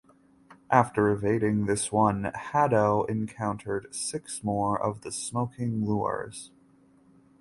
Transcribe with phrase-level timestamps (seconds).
[0.71, 6.49] After evading this one, "Haddo" encountered six more of the smoking lures.